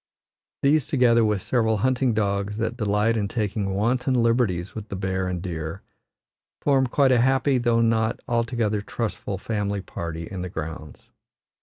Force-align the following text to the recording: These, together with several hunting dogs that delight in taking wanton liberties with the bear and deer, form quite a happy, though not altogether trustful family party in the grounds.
These, 0.63 0.87
together 0.87 1.23
with 1.23 1.43
several 1.43 1.77
hunting 1.77 2.15
dogs 2.15 2.57
that 2.57 2.75
delight 2.75 3.15
in 3.15 3.27
taking 3.27 3.75
wanton 3.75 4.15
liberties 4.15 4.73
with 4.73 4.89
the 4.89 4.95
bear 4.95 5.27
and 5.27 5.43
deer, 5.43 5.83
form 6.59 6.87
quite 6.87 7.11
a 7.11 7.21
happy, 7.21 7.59
though 7.59 7.81
not 7.81 8.19
altogether 8.27 8.81
trustful 8.81 9.37
family 9.37 9.81
party 9.81 10.25
in 10.25 10.41
the 10.41 10.49
grounds. 10.49 11.11